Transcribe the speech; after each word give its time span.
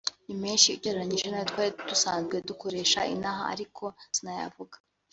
ni 0.25 0.35
menshi 0.41 0.67
ugereranyije 0.77 1.25
n’ayo 1.27 1.45
twari 1.51 1.71
dusanzwe 1.89 2.35
dukoresha 2.49 2.99
inaha 3.15 3.43
ariko 3.53 3.83
sinayavuga 4.15 4.75